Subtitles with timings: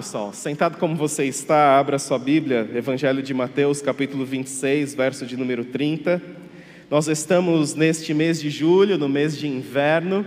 [0.00, 5.36] Pessoal, sentado como você está, abra sua Bíblia, Evangelho de Mateus, capítulo 26, verso de
[5.36, 6.22] número 30.
[6.88, 10.24] Nós estamos neste mês de julho, no mês de inverno,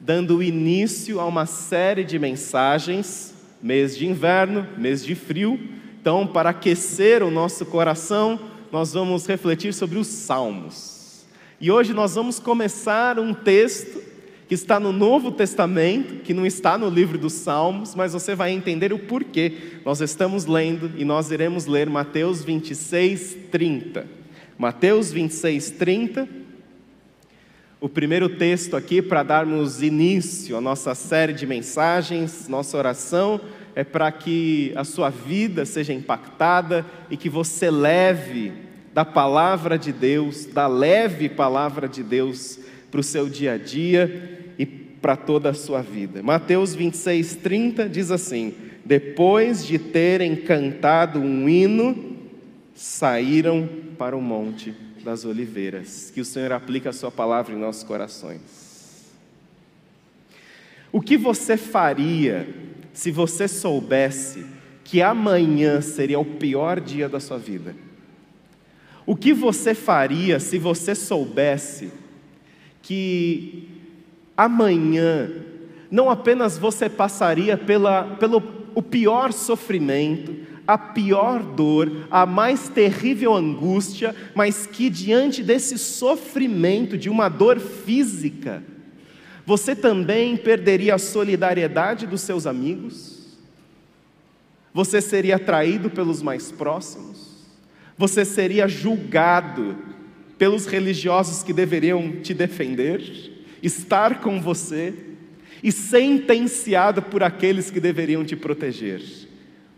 [0.00, 3.32] dando início a uma série de mensagens,
[3.62, 5.56] mês de inverno, mês de frio.
[6.00, 8.40] Então, para aquecer o nosso coração,
[8.72, 11.24] nós vamos refletir sobre os Salmos.
[11.60, 14.09] E hoje nós vamos começar um texto
[14.50, 18.50] que está no Novo Testamento, que não está no livro dos Salmos, mas você vai
[18.50, 19.52] entender o porquê.
[19.84, 24.08] Nós estamos lendo e nós iremos ler Mateus 26, 30.
[24.58, 26.28] Mateus 26, 30.
[27.80, 33.40] O primeiro texto aqui para darmos início à nossa série de mensagens, nossa oração
[33.76, 38.52] é para que a sua vida seja impactada e que você leve
[38.92, 42.58] da palavra de Deus, da leve palavra de Deus
[42.90, 44.39] para o seu dia a dia
[45.00, 46.22] para toda a sua vida.
[46.22, 48.54] Mateus 26, 30 diz assim:
[48.84, 52.16] Depois de terem cantado um hino,
[52.74, 54.74] saíram para o Monte
[55.04, 56.10] das Oliveiras.
[56.14, 58.70] Que o Senhor aplique a Sua palavra em nossos corações.
[60.92, 62.48] O que você faria
[62.92, 64.44] se você soubesse
[64.84, 67.76] que amanhã seria o pior dia da sua vida?
[69.06, 71.92] O que você faria se você soubesse
[72.82, 73.69] que
[74.44, 75.30] amanhã,
[75.90, 78.42] não apenas você passaria pela, pelo
[78.74, 80.34] o pior sofrimento,
[80.66, 87.58] a pior dor, a mais terrível angústia, mas que diante desse sofrimento, de uma dor
[87.58, 88.62] física,
[89.44, 93.36] você também perderia a solidariedade dos seus amigos,
[94.72, 97.46] você seria traído pelos mais próximos,
[97.98, 99.76] você seria julgado
[100.38, 104.94] pelos religiosos que deveriam te defender, estar com você
[105.62, 109.02] e sentenciado por aqueles que deveriam te proteger.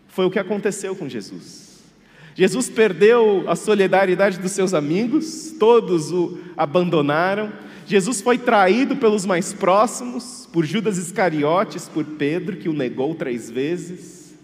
[0.09, 1.73] Foi o que aconteceu com Jesus.
[2.35, 7.53] Jesus perdeu a solidariedade dos seus amigos, todos o abandonaram.
[7.87, 13.51] Jesus foi traído pelos mais próximos, por Judas Iscariotes, por Pedro, que o negou três
[13.51, 14.35] vezes.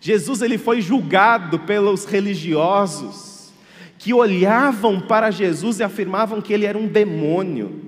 [0.00, 3.52] Jesus ele foi julgado pelos religiosos,
[3.98, 7.81] que olhavam para Jesus e afirmavam que ele era um demônio.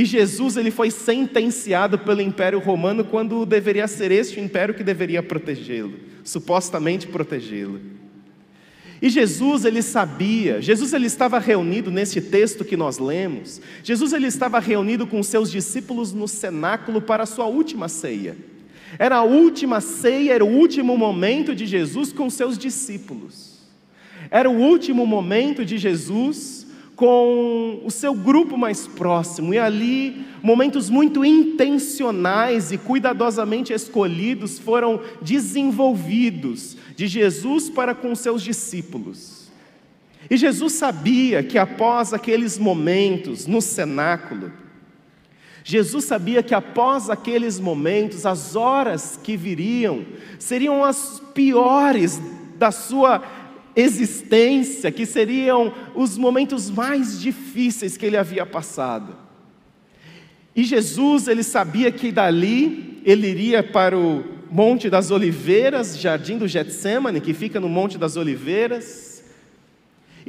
[0.00, 4.82] E Jesus ele foi sentenciado pelo Império Romano quando deveria ser este o império que
[4.82, 5.92] deveria protegê-lo,
[6.24, 7.78] supostamente protegê-lo.
[9.02, 13.60] E Jesus ele sabia, Jesus ele estava reunido nesse texto que nós lemos.
[13.84, 18.38] Jesus ele estava reunido com seus discípulos no cenáculo para a sua última ceia.
[18.98, 23.68] Era a última ceia, era o último momento de Jesus com seus discípulos.
[24.30, 26.59] Era o último momento de Jesus
[27.00, 35.00] com o seu grupo mais próximo, e ali momentos muito intencionais e cuidadosamente escolhidos foram
[35.22, 39.50] desenvolvidos de Jesus para com seus discípulos.
[40.28, 44.52] E Jesus sabia que após aqueles momentos no cenáculo,
[45.64, 50.04] Jesus sabia que após aqueles momentos, as horas que viriam
[50.38, 52.20] seriam as piores
[52.58, 53.22] da sua
[53.74, 59.16] existência, que seriam os momentos mais difíceis que ele havia passado.
[60.54, 66.48] E Jesus, ele sabia que dali ele iria para o Monte das Oliveiras, Jardim do
[66.48, 69.09] Getsemane, que fica no Monte das Oliveiras,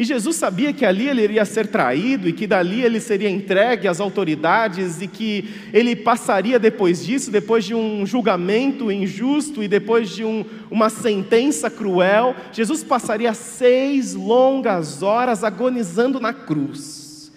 [0.01, 3.87] e Jesus sabia que ali ele iria ser traído e que dali ele seria entregue
[3.87, 10.09] às autoridades e que ele passaria depois disso, depois de um julgamento injusto e depois
[10.09, 17.31] de um, uma sentença cruel, Jesus passaria seis longas horas agonizando na cruz.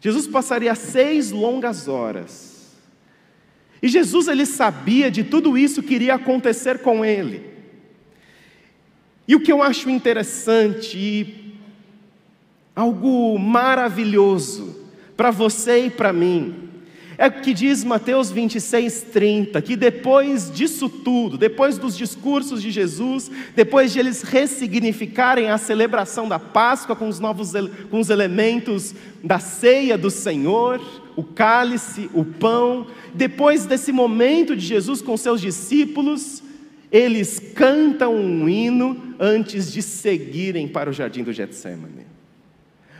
[0.00, 2.72] Jesus passaria seis longas horas.
[3.82, 7.51] E Jesus ele sabia de tudo isso que iria acontecer com ele.
[9.26, 11.52] E o que eu acho interessante e
[12.74, 14.82] algo maravilhoso
[15.16, 16.70] para você e para mim,
[17.18, 22.70] é o que diz Mateus 26, 30, que depois disso tudo, depois dos discursos de
[22.70, 27.52] Jesus, depois de eles ressignificarem a celebração da Páscoa com os novos
[27.90, 30.80] com os elementos da ceia do Senhor,
[31.14, 36.42] o cálice, o pão, depois desse momento de Jesus com seus discípulos,
[36.92, 42.06] eles cantam um hino antes de seguirem para o jardim do Getsemane.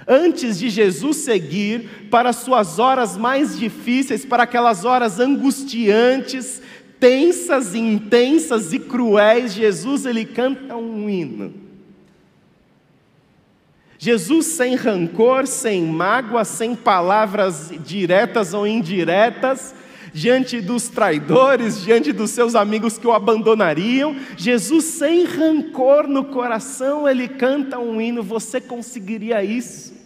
[0.08, 6.62] Antes de Jesus seguir para as suas horas mais difíceis, para aquelas horas angustiantes,
[6.98, 11.52] tensas, intensas e cruéis, Jesus ele canta um hino.
[13.98, 19.72] Jesus sem rancor, sem mágoa, sem palavras diretas ou indiretas,
[20.12, 27.08] diante dos traidores, diante dos seus amigos que o abandonariam, Jesus, sem rancor no coração,
[27.08, 28.22] ele canta um hino.
[28.22, 30.02] Você conseguiria isso?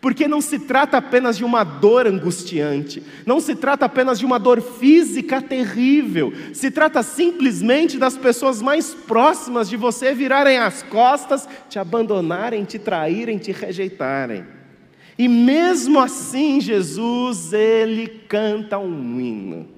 [0.00, 4.38] Porque não se trata apenas de uma dor angustiante, não se trata apenas de uma
[4.38, 11.48] dor física terrível, se trata simplesmente das pessoas mais próximas de você virarem as costas,
[11.68, 14.55] te abandonarem, te traírem, te rejeitarem.
[15.18, 19.68] E mesmo assim, Jesus, ele canta um hino.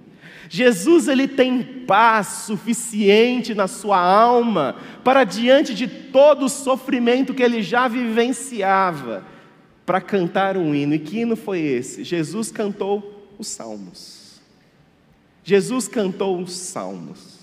[0.49, 7.43] Jesus ele tem paz suficiente na sua alma para diante de todo o sofrimento que
[7.43, 9.25] ele já vivenciava
[9.85, 10.95] para cantar um hino.
[10.95, 12.03] E que hino foi esse?
[12.03, 14.41] Jesus cantou os salmos.
[15.45, 17.39] Jesus cantou os salmos.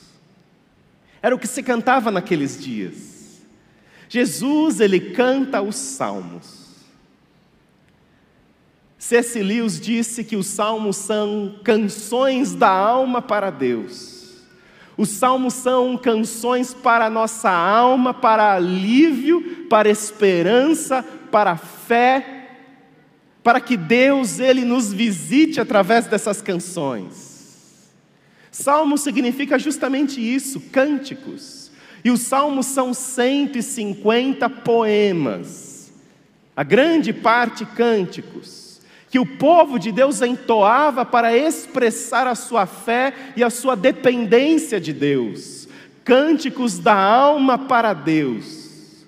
[1.21, 3.41] Era o que se cantava naqueles dias.
[4.09, 6.64] Jesus, ele canta os salmos.
[9.07, 9.39] C.S.
[9.39, 14.33] Lewis disse que os salmos são canções da alma para Deus.
[14.97, 22.47] Os salmos são canções para a nossa alma, para alívio, para esperança, para fé,
[23.43, 27.93] para que Deus ele nos visite através dessas canções.
[28.49, 31.69] Salmo significa justamente isso, cânticos.
[32.03, 35.93] E os salmos são 150 poemas.
[36.57, 38.64] A grande parte cânticos
[39.15, 44.77] que o povo de Deus entoava para expressar a sua fé e a sua dependência
[44.77, 45.69] de Deus.
[46.03, 49.05] Cânticos da alma para Deus.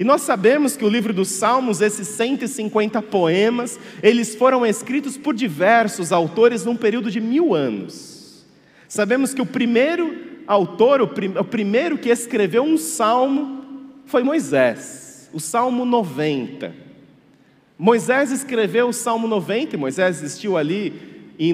[0.00, 5.32] E nós sabemos que o livro dos Salmos, esses 150 poemas, eles foram escritos por
[5.32, 8.44] diversos autores num período de mil anos.
[8.88, 13.62] Sabemos que o primeiro autor, o, prim, o primeiro que escreveu um salmo,
[14.06, 16.86] foi Moisés, o Salmo 90.
[17.78, 20.92] Moisés escreveu o Salmo 90, e Moisés existiu ali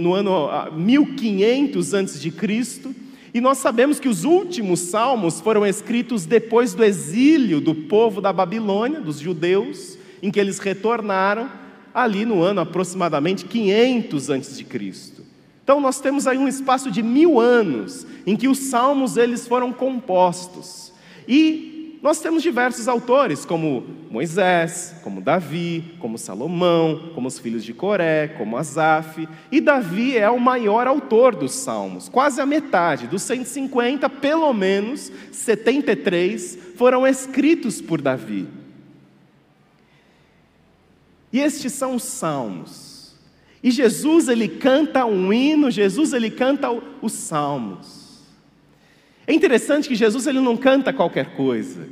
[0.00, 2.94] no ano 1500 antes de Cristo.
[3.34, 8.32] E nós sabemos que os últimos salmos foram escritos depois do exílio do povo da
[8.32, 11.50] Babilônia, dos judeus, em que eles retornaram
[11.94, 15.22] ali no ano aproximadamente 500 antes de Cristo.
[15.64, 19.72] Então nós temos aí um espaço de mil anos em que os salmos eles foram
[19.72, 20.92] compostos.
[21.26, 21.71] E
[22.02, 28.26] nós temos diversos autores, como Moisés, como Davi, como Salomão, como os filhos de Coré,
[28.26, 29.28] como Asaf.
[29.52, 35.12] E Davi é o maior autor dos salmos, quase a metade, dos 150, pelo menos
[35.31, 38.49] 73 foram escritos por Davi.
[41.32, 43.14] E estes são os salmos.
[43.62, 46.69] E Jesus ele canta um hino, Jesus ele canta
[47.00, 48.01] os salmos.
[49.26, 51.86] É interessante que Jesus ele não canta qualquer coisa.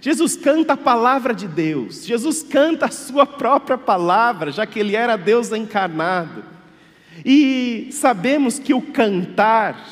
[0.00, 2.04] Jesus canta a palavra de Deus.
[2.04, 6.44] Jesus canta a sua própria palavra, já que ele era Deus encarnado.
[7.24, 9.84] E sabemos que o cantar,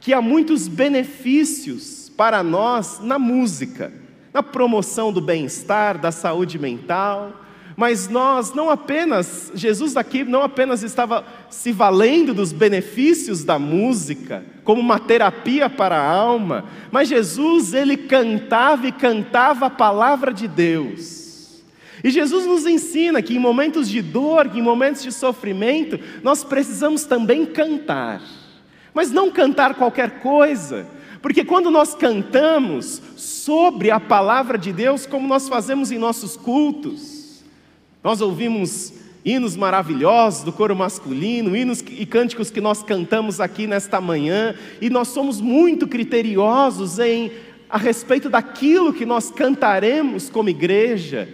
[0.00, 3.92] que há muitos benefícios para nós na música,
[4.32, 7.41] na promoção do bem-estar, da saúde mental,
[7.82, 14.44] mas nós não apenas, Jesus aqui não apenas estava se valendo dos benefícios da música,
[14.62, 20.46] como uma terapia para a alma, mas Jesus, ele cantava e cantava a palavra de
[20.46, 21.60] Deus.
[22.04, 26.44] E Jesus nos ensina que em momentos de dor, que em momentos de sofrimento, nós
[26.44, 28.22] precisamos também cantar.
[28.94, 30.86] Mas não cantar qualquer coisa,
[31.20, 37.21] porque quando nós cantamos sobre a palavra de Deus, como nós fazemos em nossos cultos,
[38.02, 38.92] nós ouvimos
[39.24, 44.90] hinos maravilhosos do coro masculino, hinos e cânticos que nós cantamos aqui nesta manhã, e
[44.90, 47.30] nós somos muito criteriosos em
[47.70, 51.26] a respeito daquilo que nós cantaremos como igreja.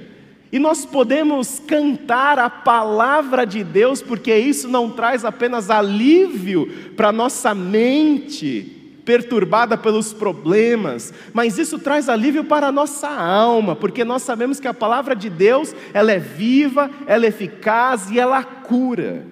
[0.52, 7.10] E nós podemos cantar a palavra de Deus, porque isso não traz apenas alívio para
[7.10, 8.77] nossa mente,
[9.08, 14.68] perturbada pelos problemas, mas isso traz alívio para a nossa alma, porque nós sabemos que
[14.68, 19.24] a palavra de Deus, ela é viva, ela é eficaz e ela cura.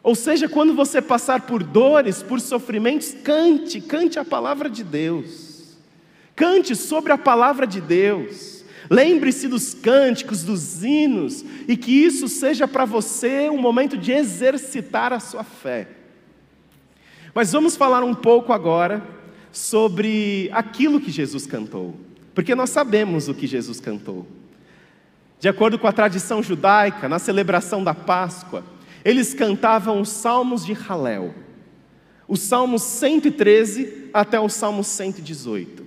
[0.00, 5.76] Ou seja, quando você passar por dores, por sofrimentos, cante, cante a palavra de Deus.
[6.36, 8.64] Cante sobre a palavra de Deus.
[8.88, 15.12] Lembre-se dos cânticos, dos hinos, e que isso seja para você um momento de exercitar
[15.12, 16.01] a sua fé.
[17.34, 19.02] Mas vamos falar um pouco agora
[19.50, 21.94] sobre aquilo que Jesus cantou,
[22.34, 24.26] porque nós sabemos o que Jesus cantou.
[25.38, 28.64] De acordo com a tradição judaica, na celebração da Páscoa,
[29.04, 31.34] eles cantavam os salmos de Halel,
[32.28, 35.82] os salmos 113 até o salmo 118.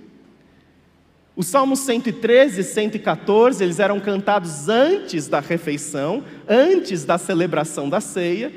[1.34, 8.00] Os salmos 113 e 114, eles eram cantados antes da refeição, antes da celebração da
[8.00, 8.50] ceia,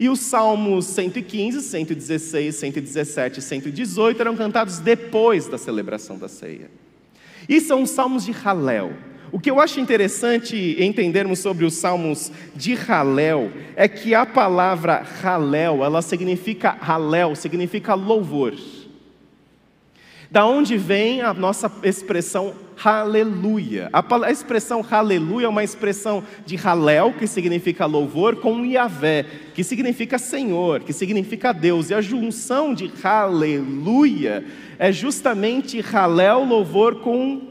[0.00, 6.70] E os salmos 115, 116, 117 e 118 eram cantados depois da celebração da ceia.
[7.46, 8.94] E são os salmos de Halel.
[9.30, 15.06] O que eu acho interessante entendermos sobre os salmos de Halel é que a palavra
[15.22, 18.54] Halel, ela significa Halel, significa louvor.
[20.30, 23.90] Da onde vem a nossa expressão aleluia?
[23.92, 30.18] A expressão aleluia é uma expressão de halel, que significa louvor, com Yahvé, que significa
[30.18, 31.90] Senhor, que significa Deus.
[31.90, 34.44] E a junção de aleluia
[34.78, 37.42] é justamente halel, louvor, com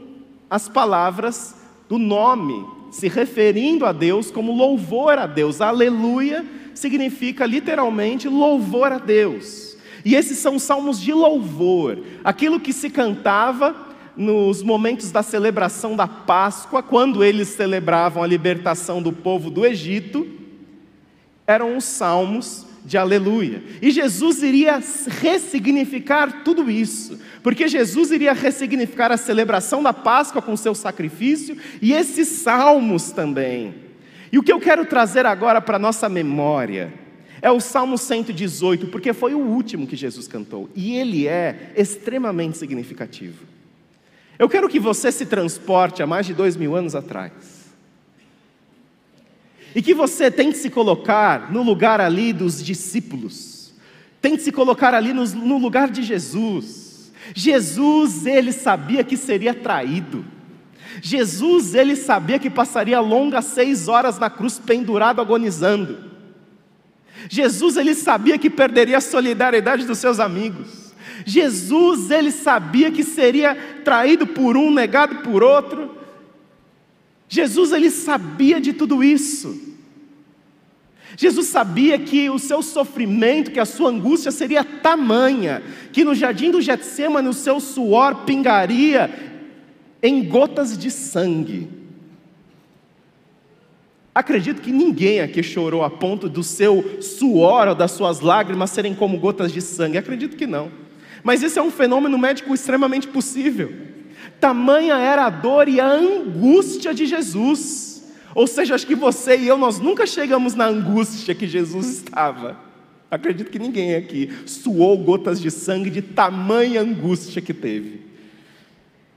[0.48, 1.54] as palavras
[1.86, 5.60] do nome, se referindo a Deus como louvor a Deus.
[5.60, 9.69] Aleluia significa literalmente louvor a Deus.
[10.04, 16.06] E esses são salmos de louvor, aquilo que se cantava nos momentos da celebração da
[16.06, 20.26] Páscoa, quando eles celebravam a libertação do povo do Egito,
[21.46, 23.62] eram os salmos de aleluia.
[23.80, 24.82] E Jesus iria
[25.20, 31.92] ressignificar tudo isso, porque Jesus iria ressignificar a celebração da Páscoa com seu sacrifício e
[31.92, 33.74] esses salmos também.
[34.32, 36.92] E o que eu quero trazer agora para nossa memória
[37.42, 42.58] é o Salmo 118, porque foi o último que Jesus cantou, e ele é extremamente
[42.58, 43.44] significativo.
[44.38, 47.32] Eu quero que você se transporte a mais de dois mil anos atrás,
[49.74, 53.72] e que você tente se colocar no lugar ali dos discípulos,
[54.20, 57.12] tente se colocar ali no, no lugar de Jesus.
[57.34, 60.24] Jesus, ele sabia que seria traído.
[61.00, 66.10] Jesus, ele sabia que passaria longas seis horas na cruz pendurado, agonizando.
[67.28, 70.94] Jesus ele sabia que perderia a solidariedade dos seus amigos.
[71.24, 75.96] Jesus ele sabia que seria traído por um, negado por outro.
[77.28, 79.68] Jesus ele sabia de tudo isso.
[81.16, 85.62] Jesus sabia que o seu sofrimento, que a sua angústia seria tamanha,
[85.92, 89.10] que no jardim do Getsemane o seu suor pingaria
[90.02, 91.79] em gotas de sangue.
[94.20, 98.94] Acredito que ninguém aqui chorou a ponto do seu suor ou das suas lágrimas serem
[98.94, 99.96] como gotas de sangue.
[99.96, 100.70] Acredito que não.
[101.24, 103.72] Mas esse é um fenômeno médico extremamente possível.
[104.38, 108.12] Tamanha era a dor e a angústia de Jesus.
[108.34, 112.58] Ou seja, acho que você e eu, nós nunca chegamos na angústia que Jesus estava.
[113.10, 118.02] Acredito que ninguém aqui suou gotas de sangue de tamanha angústia que teve.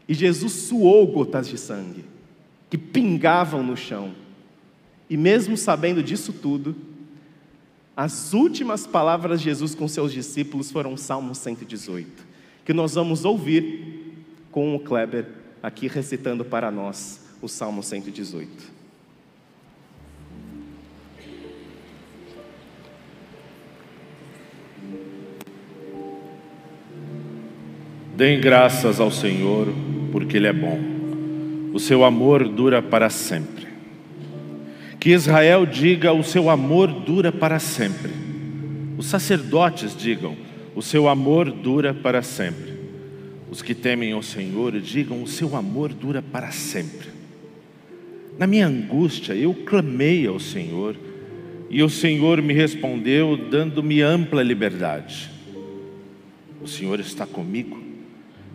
[0.08, 2.06] E Jesus suou gotas de sangue
[2.70, 4.23] que pingavam no chão
[5.10, 6.76] e mesmo sabendo disso tudo,
[7.96, 12.10] as últimas palavras de Jesus com seus discípulos foram Salmo 118,
[12.66, 15.28] que nós vamos ouvir com o Kleber
[15.62, 18.74] aqui recitando para nós o Salmo 118.
[28.16, 29.68] Deem graças ao Senhor,
[30.12, 30.80] porque Ele é bom.
[31.74, 33.53] O seu amor dura para sempre.
[35.04, 38.10] Que Israel diga: o seu amor dura para sempre.
[38.98, 40.34] Os sacerdotes digam:
[40.74, 42.72] o seu amor dura para sempre.
[43.52, 47.10] Os que temem ao Senhor digam: o seu amor dura para sempre.
[48.40, 50.96] Na minha angústia eu clamei ao Senhor,
[51.70, 55.30] e o Senhor me respondeu, dando-me ampla liberdade.
[56.62, 57.78] O Senhor está comigo,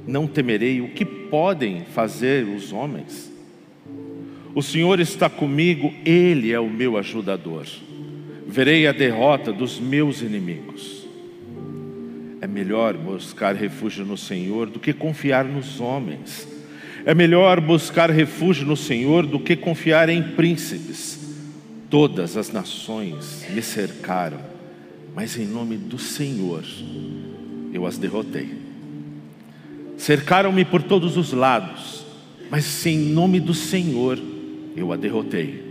[0.07, 3.37] não temerei o que podem fazer os homens.
[4.59, 7.65] O Senhor está comigo, Ele é o meu ajudador.
[8.45, 11.07] Verei a derrota dos meus inimigos.
[12.41, 16.49] É melhor buscar refúgio no Senhor do que confiar nos homens.
[17.07, 21.21] É melhor buscar refúgio no Senhor do que confiar em príncipes.
[21.88, 24.41] Todas as nações me cercaram,
[25.15, 26.65] mas em nome do Senhor
[27.73, 28.49] eu as derrotei.
[29.97, 32.05] Cercaram-me por todos os lados,
[32.50, 34.19] mas em nome do Senhor
[34.78, 35.68] eu a derrotei.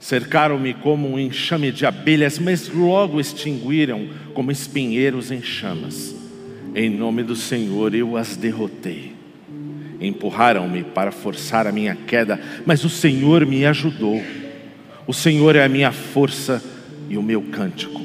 [0.00, 6.14] Cercaram-me como um enxame de abelhas, mas logo extinguiram como espinheiros em chamas.
[6.74, 9.12] Em nome do Senhor eu as derrotei.
[10.00, 14.22] Empurraram-me para forçar a minha queda, mas o Senhor me ajudou.
[15.06, 16.62] O Senhor é a minha força
[17.08, 18.00] e o meu cântico.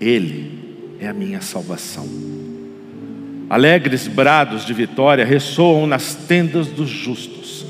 [0.00, 2.06] Ele é a minha salvação.
[3.50, 7.61] Alegres brados de vitória ressoam nas tendas dos justos.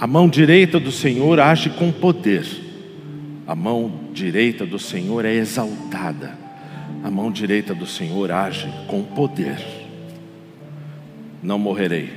[0.00, 2.46] A mão direita do Senhor age com poder.
[3.46, 6.38] A mão direita do Senhor é exaltada.
[7.04, 9.58] A mão direita do Senhor age com poder.
[11.42, 12.10] Não morrerei,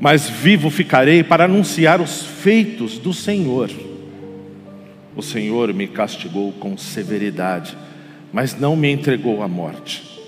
[0.00, 3.70] mas vivo ficarei para anunciar os feitos do Senhor.
[5.14, 7.76] O Senhor me castigou com severidade,
[8.32, 10.20] mas não me entregou à morte.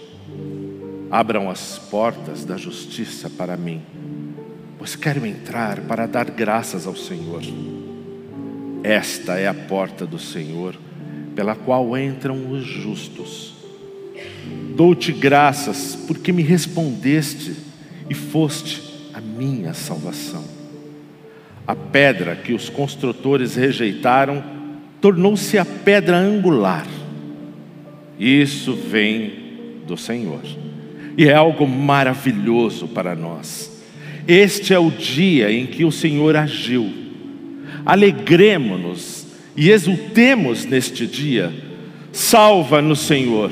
[1.11, 3.83] Abram as portas da justiça para mim,
[4.81, 7.43] pois quero entrar para dar graças ao Senhor.
[8.83, 10.75] Esta é a porta do Senhor,
[11.37, 13.57] pela qual entram os justos.
[14.75, 17.55] Dou-te graças porque me respondeste
[18.09, 18.83] e foste
[19.13, 20.45] a minha salvação.
[21.67, 24.43] A pedra que os construtores rejeitaram
[24.99, 26.87] tornou-se a pedra angular.
[28.19, 30.41] Isso vem do Senhor.
[31.19, 33.70] E é algo maravilhoso para nós.
[34.31, 36.89] Este é o dia em que o Senhor agiu.
[37.85, 41.53] Alegremos-nos e exultemos neste dia.
[42.13, 43.51] Salva-nos, Senhor.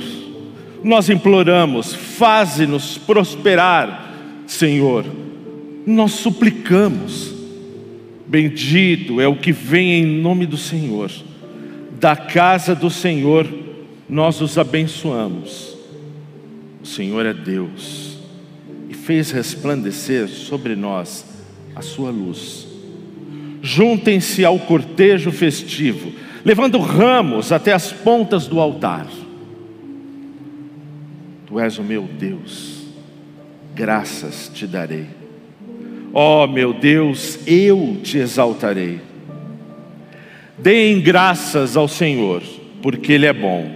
[0.85, 4.15] Nós imploramos, faze-nos prosperar,
[4.47, 5.05] Senhor.
[5.85, 7.35] Nós suplicamos.
[8.25, 11.11] Bendito é o que vem em nome do Senhor.
[11.99, 13.49] Da casa do Senhor
[14.09, 15.77] nós os abençoamos.
[16.81, 18.18] O Senhor é Deus
[19.09, 21.25] fez resplandecer sobre nós
[21.75, 22.69] a sua luz.
[23.63, 26.13] Juntem-se ao cortejo festivo,
[26.45, 29.07] levando ramos até as pontas do altar.
[31.47, 32.85] Tu és o meu Deus,
[33.75, 35.07] graças te darei.
[36.13, 39.01] Ó oh, meu Deus, eu te exaltarei.
[40.59, 42.43] Deem graças ao Senhor,
[42.83, 43.71] porque Ele é bom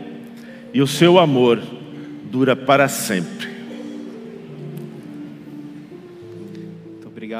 [0.74, 1.58] e o seu amor
[2.30, 3.51] dura para sempre.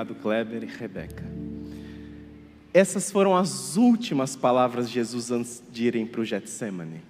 [0.03, 1.25] Obrigado, Kleber e Rebeca.
[2.75, 7.03] Essas foram as últimas palavras de Jesus antes de irem para o Getsemane.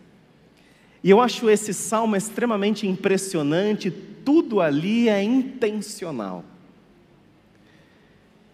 [1.03, 6.45] E eu acho esse salmo extremamente impressionante, tudo ali é intencional.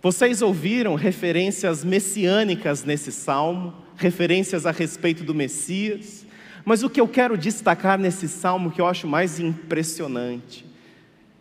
[0.01, 6.25] Vocês ouviram referências messiânicas nesse salmo, referências a respeito do Messias,
[6.65, 10.68] mas o que eu quero destacar nesse salmo que eu acho mais impressionante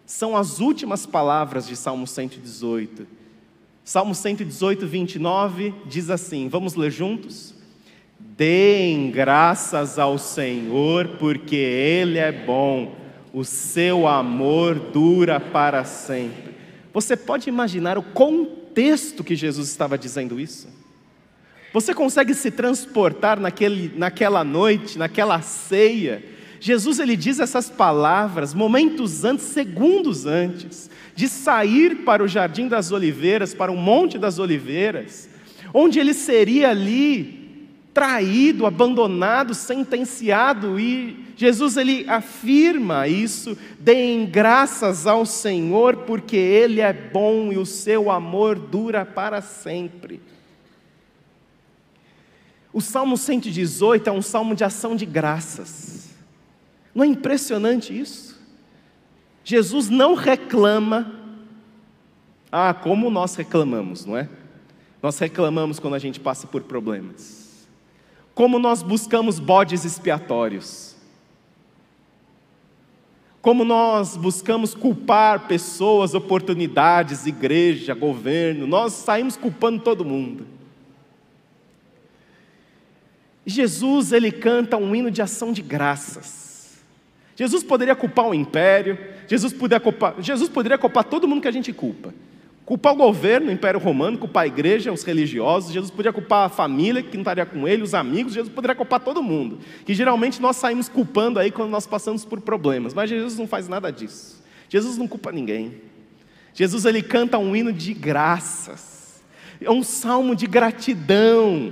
[0.07, 3.05] são as últimas palavras de Salmo 118.
[3.83, 7.53] Salmo 118, 29 diz assim: vamos ler juntos?
[8.17, 12.95] Deem graças ao Senhor, porque Ele é bom,
[13.33, 16.55] o seu amor dura para sempre.
[16.93, 20.69] Você pode imaginar o contexto que Jesus estava dizendo isso?
[21.73, 26.36] Você consegue se transportar naquele, naquela noite, naquela ceia?
[26.59, 32.91] Jesus ele diz essas palavras momentos antes, segundos antes, de sair para o jardim das
[32.91, 35.29] oliveiras, para o monte das oliveiras,
[35.73, 37.37] onde ele seria ali
[37.93, 46.93] traído, abandonado, sentenciado, e Jesus ele afirma isso: deem graças ao Senhor, porque Ele é
[46.93, 50.21] bom e o seu amor dura para sempre.
[52.71, 56.06] O Salmo 118 é um salmo de ação de graças.
[56.97, 58.35] Não é impressionante isso?
[59.43, 61.13] Jesus não reclama.
[62.51, 64.27] Ah, como nós reclamamos, não é?
[64.99, 67.67] Nós reclamamos quando a gente passa por problemas.
[68.33, 70.95] Como nós buscamos bodes expiatórios.
[73.43, 80.47] Como nós buscamos culpar pessoas, oportunidades, igreja, governo, nós saímos culpando todo mundo.
[83.45, 86.46] Jesus ele canta um hino de ação de graças.
[87.37, 88.97] Jesus poderia culpar o império,
[89.27, 92.13] Jesus poderia culpar, Jesus poderia culpar todo mundo que a gente culpa.
[92.65, 96.49] Culpar o governo, o Império Romano, culpar a igreja, os religiosos, Jesus poderia culpar a
[96.49, 99.59] família que não estaria com ele, os amigos, Jesus poderia culpar todo mundo.
[99.85, 103.69] Que geralmente nós saímos culpando aí quando nós passamos por problemas, mas Jesus não faz
[103.69, 104.43] nada disso.
[104.67, 105.75] Jesus não culpa ninguém.
[106.53, 109.23] Jesus ele canta um hino de graças.
[109.61, 111.71] É um salmo de gratidão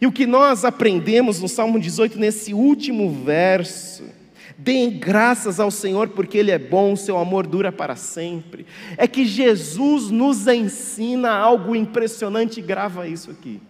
[0.00, 4.04] e o que nós aprendemos no Salmo 18, nesse último verso,
[4.58, 8.66] deem graças ao Senhor porque Ele é bom, seu amor dura para sempre,
[8.96, 13.60] é que Jesus nos ensina algo impressionante, grava isso aqui.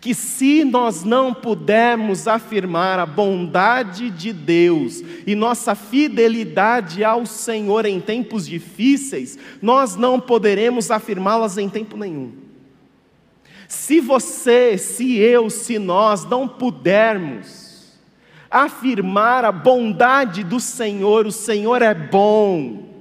[0.00, 7.86] Que se nós não pudermos afirmar a bondade de Deus e nossa fidelidade ao Senhor
[7.86, 12.32] em tempos difíceis, nós não poderemos afirmá-las em tempo nenhum.
[13.68, 17.71] Se você, se eu, se nós não pudermos
[18.52, 22.92] afirmar a bondade do Senhor, o Senhor é bom,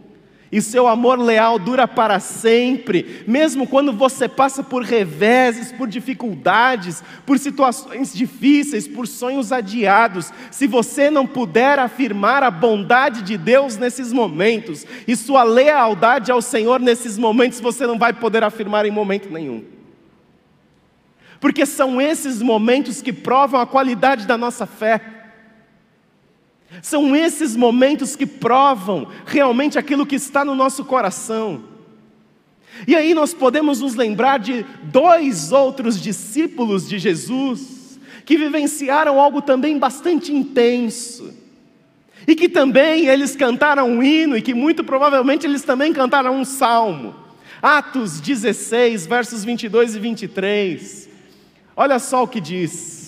[0.52, 7.02] e seu amor leal dura para sempre, mesmo quando você passa por reveses, por dificuldades,
[7.26, 13.78] por situações difíceis, por sonhos adiados, se você não puder afirmar a bondade de Deus
[13.78, 18.92] nesses momentos e sua lealdade ao Senhor nesses momentos, você não vai poder afirmar em
[18.92, 19.64] momento nenhum
[21.40, 25.21] porque são esses momentos que provam a qualidade da nossa fé.
[26.82, 31.64] São esses momentos que provam realmente aquilo que está no nosso coração.
[32.88, 39.42] E aí nós podemos nos lembrar de dois outros discípulos de Jesus que vivenciaram algo
[39.42, 41.34] também bastante intenso.
[42.28, 46.46] E que também eles cantaram um hino e que muito provavelmente eles também cantaram um
[46.46, 47.16] salmo.
[47.62, 51.10] Atos 16, versos 22 e 23.
[51.76, 53.01] Olha só o que diz.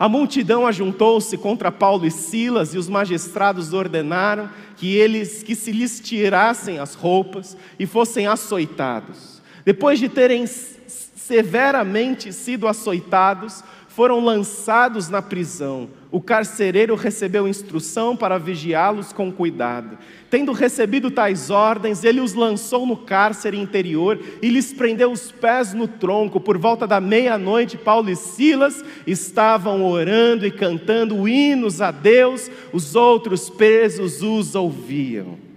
[0.00, 5.70] A multidão ajuntou-se contra Paulo e Silas e os magistrados ordenaram que eles que se
[5.70, 9.42] lhes tirassem as roupas e fossem açoitados.
[9.62, 13.62] Depois de terem severamente sido açoitados,
[14.00, 15.86] foram lançados na prisão.
[16.10, 19.98] O carcereiro recebeu instrução para vigiá-los com cuidado.
[20.30, 25.74] Tendo recebido tais ordens, ele os lançou no cárcere interior e lhes prendeu os pés
[25.74, 26.40] no tronco.
[26.40, 32.96] Por volta da meia-noite, Paulo e Silas estavam orando e cantando hinos a Deus, os
[32.96, 35.49] outros presos os ouviam.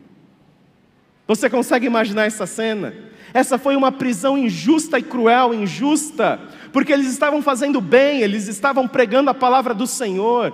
[1.28, 2.94] Você consegue imaginar essa cena?
[3.34, 6.40] Essa foi uma prisão injusta e cruel, injusta,
[6.72, 10.54] porque eles estavam fazendo bem, eles estavam pregando a palavra do Senhor.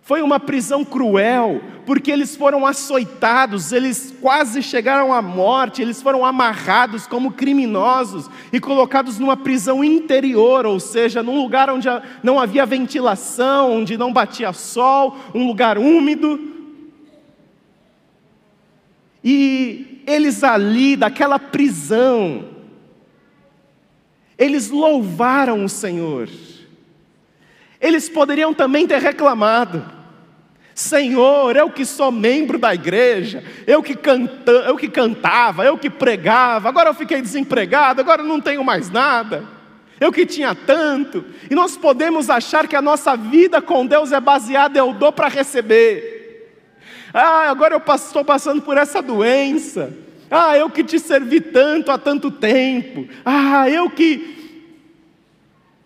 [0.00, 6.24] Foi uma prisão cruel, porque eles foram açoitados, eles quase chegaram à morte, eles foram
[6.24, 11.88] amarrados como criminosos e colocados numa prisão interior, ou seja, num lugar onde
[12.22, 16.57] não havia ventilação, onde não batia sol, um lugar úmido.
[19.22, 22.48] E eles ali, daquela prisão,
[24.38, 26.28] eles louvaram o Senhor.
[27.80, 29.84] Eles poderiam também ter reclamado:
[30.74, 35.90] Senhor, eu que sou membro da igreja, eu que, canta, eu que cantava, eu que
[35.90, 39.58] pregava, agora eu fiquei desempregado, agora não tenho mais nada.
[40.00, 41.24] Eu que tinha tanto.
[41.50, 45.26] E nós podemos achar que a nossa vida com Deus é baseada eu dou para
[45.26, 46.17] receber.
[47.12, 49.92] Ah, agora eu estou passando por essa doença.
[50.30, 53.08] Ah, eu que te servi tanto há tanto tempo.
[53.24, 54.36] Ah, eu que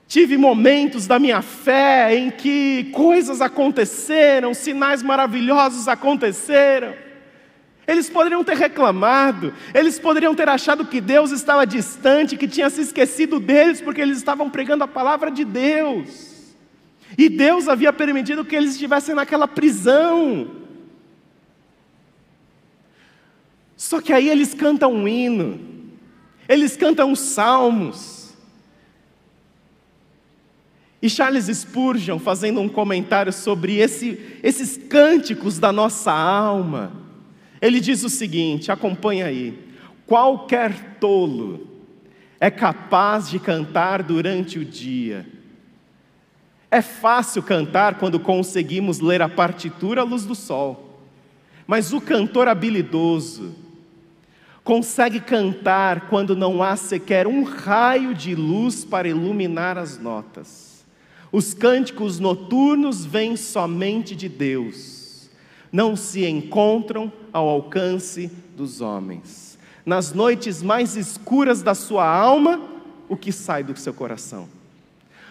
[0.09, 6.93] tive momentos da minha fé em que coisas aconteceram, sinais maravilhosos aconteceram.
[7.87, 12.81] Eles poderiam ter reclamado, eles poderiam ter achado que Deus estava distante, que tinha se
[12.81, 16.55] esquecido deles, porque eles estavam pregando a palavra de Deus.
[17.17, 20.62] E Deus havia permitido que eles estivessem naquela prisão.
[23.83, 25.59] Só que aí eles cantam um hino,
[26.49, 28.33] eles cantam salmos.
[31.03, 36.93] E Charles Spurgeon, fazendo um comentário sobre esse, esses cânticos da nossa alma,
[37.61, 39.59] ele diz o seguinte: acompanha aí.
[40.07, 41.67] Qualquer tolo
[42.39, 45.27] é capaz de cantar durante o dia.
[46.71, 51.01] É fácil cantar quando conseguimos ler a partitura à luz do sol,
[51.67, 53.62] mas o cantor habilidoso,
[54.65, 60.85] consegue cantar quando não há sequer um raio de luz para iluminar as notas.
[61.31, 65.31] Os cânticos noturnos vêm somente de Deus,
[65.73, 69.59] não se encontram ao alcance dos homens.
[69.85, 72.61] Nas noites mais escuras da sua alma,
[73.09, 74.49] o que sai do seu coração?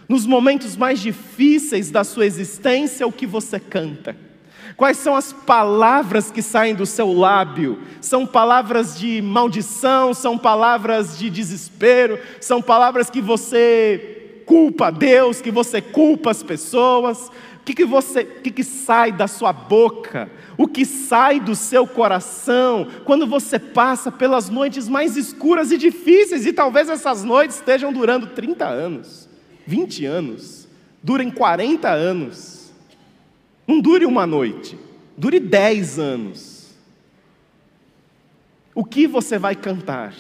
[0.10, 4.31] Nos momentos mais difíceis da sua existência, o que você canta?
[4.78, 7.80] Quais são as palavras que saem do seu lábio?
[8.00, 15.52] São palavras de maldição, são palavras de desespero, são palavras que você culpa Deus, que
[15.52, 17.30] você culpa as pessoas.
[17.62, 20.30] O que, que, você, o que, que sai da sua boca?
[20.58, 26.46] O que sai do seu coração quando você passa pelas noites mais escuras e difíceis?
[26.46, 29.30] E talvez essas noites estejam durando 30 anos,
[29.68, 30.68] 20 anos,
[31.04, 32.61] durem 40 anos.
[33.68, 34.78] Não dure uma noite,
[35.18, 36.72] dure dez anos.
[38.74, 40.16] O que você vai cantar?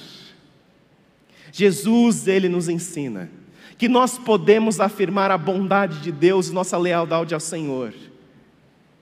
[1.51, 3.29] Jesus, ele nos ensina
[3.77, 7.93] que nós podemos afirmar a bondade de Deus e nossa lealdade ao Senhor,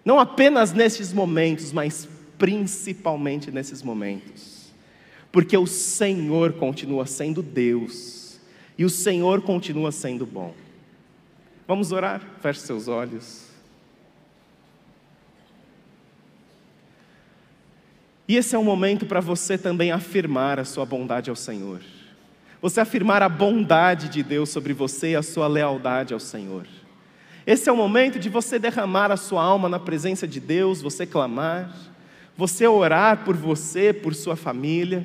[0.06, 4.72] não apenas nesses momentos, mas principalmente nesses momentos,
[5.32, 8.40] porque o Senhor continua sendo Deus
[8.78, 10.56] e o Senhor continua sendo bom.
[11.68, 12.22] Vamos orar?
[12.42, 13.50] Feche seus olhos.
[18.30, 21.82] E esse é um momento para você também afirmar a sua bondade ao Senhor.
[22.62, 26.68] Você afirmar a bondade de Deus sobre você e a sua lealdade ao Senhor.
[27.48, 31.08] Esse é o momento de você derramar a sua alma na presença de Deus, você
[31.08, 31.76] clamar,
[32.38, 35.04] você orar por você, por sua família,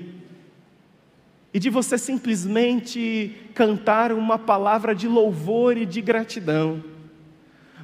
[1.55, 6.85] e de você simplesmente cantar uma palavra de louvor e de gratidão.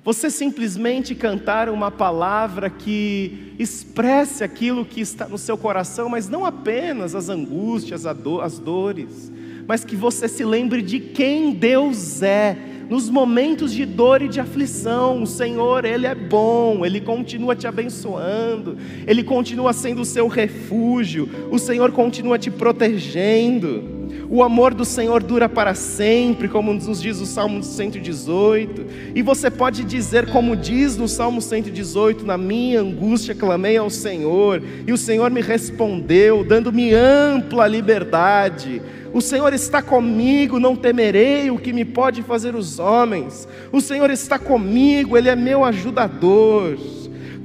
[0.03, 6.45] Você simplesmente cantar uma palavra que expresse aquilo que está no seu coração, mas não
[6.47, 9.31] apenas as angústias, as dores,
[9.67, 12.57] mas que você se lembre de quem Deus é.
[12.89, 17.67] Nos momentos de dor e de aflição, o Senhor, Ele é bom, Ele continua te
[17.69, 24.00] abençoando, Ele continua sendo o seu refúgio, o Senhor continua te protegendo.
[24.29, 28.87] O amor do Senhor dura para sempre, como nos diz o Salmo 118.
[29.14, 34.62] E você pode dizer, como diz no Salmo 118: Na minha angústia clamei ao Senhor,
[34.87, 38.81] e o Senhor me respondeu, dando-me ampla liberdade.
[39.12, 43.49] O Senhor está comigo, não temerei o que me pode fazer os homens.
[43.73, 46.79] O Senhor está comigo, Ele é meu ajudador.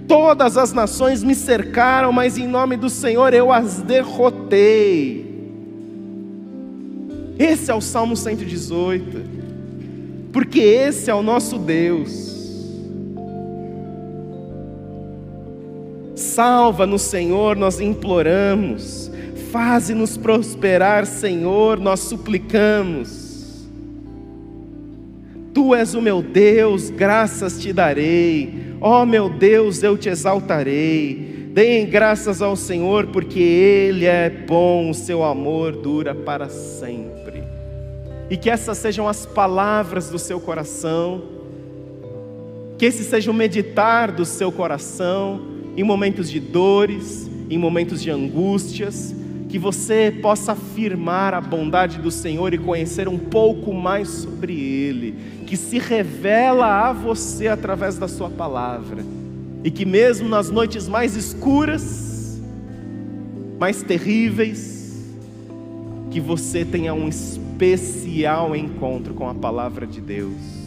[0.07, 5.24] Todas as nações me cercaram, mas em nome do Senhor eu as derrotei.
[7.37, 9.21] Esse é o Salmo 118,
[10.31, 12.33] porque esse é o nosso Deus.
[16.15, 19.11] Salva no Senhor, nós imploramos.
[19.51, 23.65] Faze-nos prosperar, Senhor, nós suplicamos.
[25.53, 28.75] Tu és o meu Deus, graças te darei.
[28.81, 31.34] Ó oh, meu Deus, eu te exaltarei.
[31.55, 37.41] Deem graças ao Senhor, porque Ele é bom, o seu amor dura para sempre.
[38.29, 41.23] E que essas sejam as palavras do seu coração,
[42.77, 45.43] que esse seja o meditar do seu coração
[45.77, 49.15] em momentos de dores, em momentos de angústias,
[49.47, 55.15] que você possa afirmar a bondade do Senhor e conhecer um pouco mais sobre Ele,
[55.47, 59.05] que se revela a você através da Sua palavra
[59.65, 62.39] e que mesmo nas noites mais escuras,
[63.57, 65.03] mais terríveis,
[66.11, 70.64] que você tenha um especial encontro com a palavra de Deus